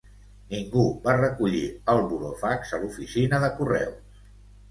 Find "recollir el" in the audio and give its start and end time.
1.17-2.01